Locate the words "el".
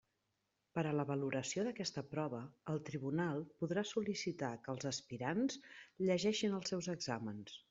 2.73-2.81